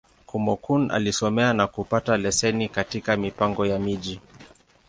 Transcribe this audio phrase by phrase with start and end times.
[0.29, 4.19] Kúmókụn alisomea, na kupata leseni katika Mipango ya Miji.